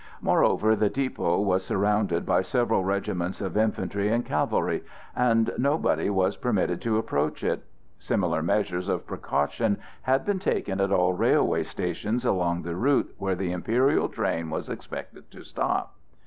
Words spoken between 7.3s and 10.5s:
it. Similar measures of precaution had been